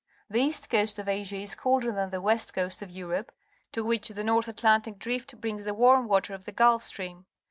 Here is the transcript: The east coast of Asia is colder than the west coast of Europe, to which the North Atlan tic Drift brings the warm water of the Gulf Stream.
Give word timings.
The 0.31 0.39
east 0.41 0.67
coast 0.71 0.97
of 0.97 1.07
Asia 1.07 1.35
is 1.35 1.53
colder 1.53 1.91
than 1.91 2.09
the 2.09 2.23
west 2.23 2.55
coast 2.55 2.81
of 2.81 2.89
Europe, 2.89 3.31
to 3.71 3.83
which 3.83 4.07
the 4.09 4.23
North 4.23 4.47
Atlan 4.47 4.81
tic 4.83 4.97
Drift 4.97 5.39
brings 5.39 5.63
the 5.63 5.75
warm 5.75 6.07
water 6.07 6.33
of 6.33 6.45
the 6.45 6.51
Gulf 6.51 6.81
Stream. 6.81 7.27